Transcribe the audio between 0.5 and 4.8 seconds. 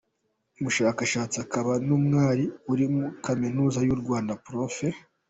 Umushakashatsi akaba n’umwari uri Kaminuza y’u Rwanda, Prof.